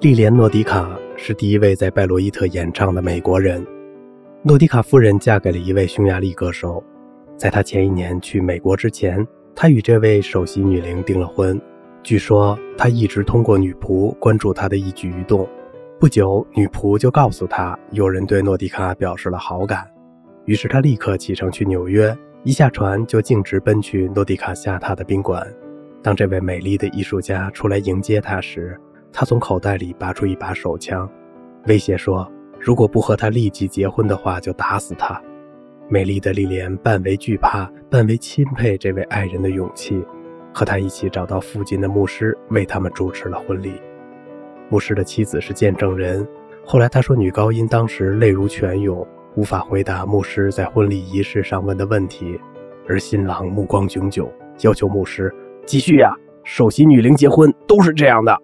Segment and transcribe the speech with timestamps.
[0.00, 3.66] 莉莲·诺迪卡是第一位在拜罗伊特演唱的美国人。
[4.44, 6.80] 诺迪卡夫人嫁给了一位匈牙利歌手，
[7.36, 9.26] 在她前一年去美国之前，
[9.56, 11.60] 她与这位首席女伶订了婚。
[12.00, 15.48] 据说她一直通过女仆关注她的一举一动。
[15.98, 19.84] 不久，女仆就告诉她，有人对诺迪卡表示了好感。
[20.44, 25.44] 于是她立刻启程去纽约，一下船就径直奔去诺迪卡下榻的宾馆。
[26.00, 28.78] 当这位美丽的艺术家出来迎接她时，
[29.12, 31.08] 他从口袋里拔出一把手枪，
[31.66, 32.30] 威胁说
[32.60, 35.20] ：“如果不和他立即结婚的话，就打死他。”
[35.88, 40.04] 美丽的莉莲半为惧怕，半为钦佩这位爱人的勇气，
[40.52, 43.72] 和他一起找到附近的牧师，为他们主持了婚礼。
[44.68, 46.26] 牧师的妻子是见证人。
[46.62, 52.38] 后来他说，女高音当时泪如泉涌，无法回答牧师在婚礼仪式上问的问题，
[52.86, 56.14] 而新郎目光炯炯，要求牧师继续呀。
[56.44, 58.38] 首席女伶结婚都是这样的。